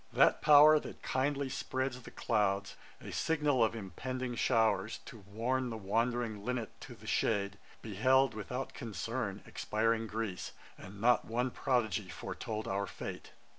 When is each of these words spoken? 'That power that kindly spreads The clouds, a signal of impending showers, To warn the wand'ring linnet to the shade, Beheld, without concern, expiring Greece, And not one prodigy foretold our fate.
'That 0.21 0.41
power 0.41 0.79
that 0.79 1.03
kindly 1.03 1.47
spreads 1.47 2.01
The 2.01 2.09
clouds, 2.09 2.75
a 2.99 3.11
signal 3.11 3.63
of 3.63 3.75
impending 3.75 4.33
showers, 4.33 4.97
To 5.05 5.19
warn 5.19 5.69
the 5.69 5.77
wand'ring 5.77 6.43
linnet 6.43 6.71
to 6.81 6.95
the 6.95 7.05
shade, 7.05 7.59
Beheld, 7.83 8.33
without 8.33 8.73
concern, 8.73 9.43
expiring 9.45 10.07
Greece, 10.07 10.53
And 10.75 10.99
not 10.99 11.25
one 11.25 11.51
prodigy 11.51 12.09
foretold 12.09 12.67
our 12.67 12.87
fate. 12.87 13.33